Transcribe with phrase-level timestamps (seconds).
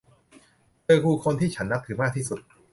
[0.83, 2.39] เธอคือคนที่ฉันนับถือมากที่สุด